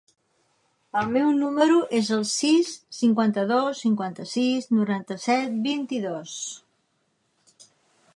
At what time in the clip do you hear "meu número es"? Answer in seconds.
1.15-2.07